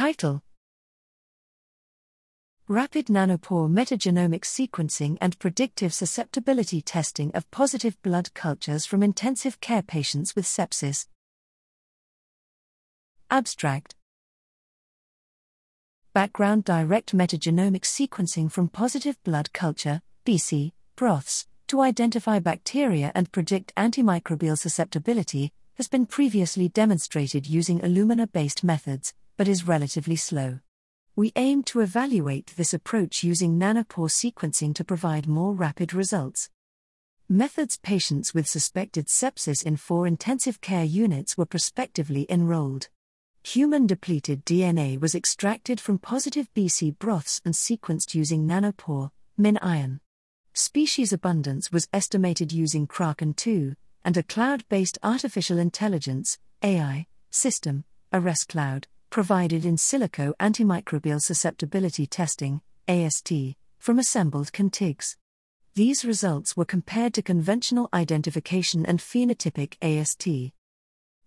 [0.00, 0.40] Title.
[2.68, 9.82] Rapid nanopore metagenomic sequencing and predictive susceptibility testing of positive blood cultures from intensive care
[9.82, 11.06] patients with sepsis.
[13.30, 13.94] Abstract.
[16.14, 23.74] Background direct metagenomic sequencing from positive blood culture, BC, broths, to identify bacteria and predict
[23.76, 30.58] antimicrobial susceptibility has been previously demonstrated using Illumina based methods, but is relatively slow.
[31.16, 36.50] We aim to evaluate this approach using nanopore sequencing to provide more rapid results.
[37.26, 42.90] Methods patients with suspected sepsis in four intensive care units were prospectively enrolled.
[43.42, 50.00] Human depleted DNA was extracted from positive BC broths and sequenced using nanopore, MinION.
[50.52, 57.84] Species abundance was estimated using Kraken 2, and a cloud based artificial intelligence AI, system,
[58.12, 63.32] AREScloud, provided in silico antimicrobial susceptibility testing, AST,
[63.78, 65.16] from assembled contigs.
[65.74, 70.52] These results were compared to conventional identification and phenotypic AST.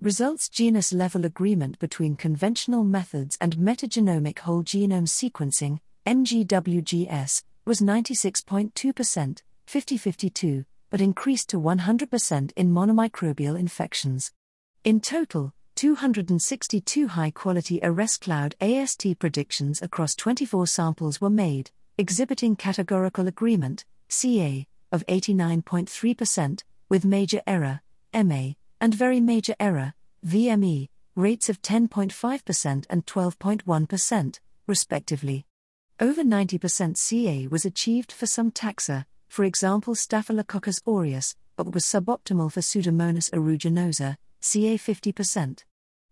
[0.00, 9.42] Results genus level agreement between conventional methods and metagenomic whole genome sequencing, MGWGS, was 96.2%,
[9.66, 14.32] 50 52, but increased to 100% in monomicrobial infections.
[14.84, 23.28] In total, 262 high quality AREScloud AST predictions across 24 samples were made, exhibiting categorical
[23.28, 27.82] agreement, CA, of 89.3%, with major error,
[28.14, 29.92] MA, and very major error,
[30.26, 35.44] VME, rates of 10.5% and 12.1%, respectively.
[36.00, 42.50] Over 90% CA was achieved for some taxa, for example Staphylococcus aureus, but was suboptimal
[42.50, 45.64] for Pseudomonas aeruginosa, CA 50%.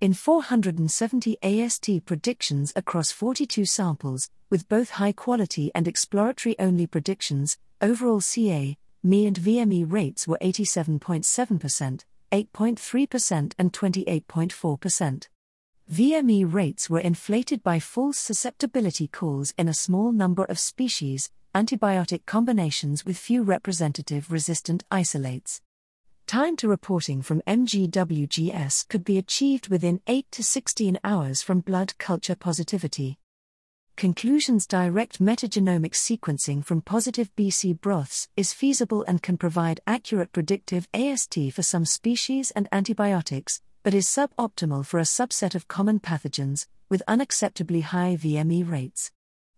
[0.00, 7.56] In 470 AST predictions across 42 samples, with both high quality and exploratory only predictions,
[7.80, 15.28] overall CA, ME and VME rates were 87.7%, 8.3%, and 28.4%.
[15.90, 22.26] VME rates were inflated by false susceptibility calls in a small number of species, antibiotic
[22.26, 25.62] combinations with few representative resistant isolates.
[26.26, 31.96] Time to reporting from MGWGS could be achieved within 8 to 16 hours from blood
[31.98, 33.20] culture positivity.
[33.94, 40.88] Conclusions Direct metagenomic sequencing from positive BC broths is feasible and can provide accurate predictive
[40.92, 46.66] AST for some species and antibiotics, but is suboptimal for a subset of common pathogens,
[46.88, 49.12] with unacceptably high VME rates.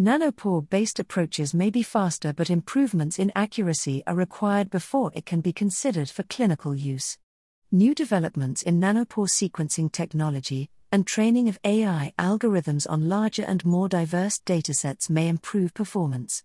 [0.00, 5.42] Nanopore based approaches may be faster, but improvements in accuracy are required before it can
[5.42, 7.18] be considered for clinical use.
[7.70, 13.90] New developments in nanopore sequencing technology and training of AI algorithms on larger and more
[13.90, 16.44] diverse datasets may improve performance.